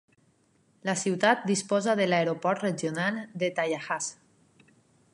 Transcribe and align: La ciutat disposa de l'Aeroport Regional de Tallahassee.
La 0.89 0.95
ciutat 1.01 1.43
disposa 1.51 1.95
de 2.01 2.09
l'Aeroport 2.13 2.65
Regional 2.67 3.23
de 3.45 3.55
Tallahassee. 3.61 4.73